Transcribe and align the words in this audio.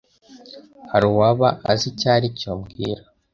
Hari 0.91 1.05
uwaba 1.11 1.47
azi 1.71 1.85
icyo 1.91 2.07
aricyo 2.15 2.49
mbwira 2.59 3.03